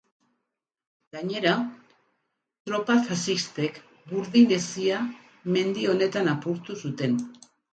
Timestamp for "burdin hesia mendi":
4.09-5.87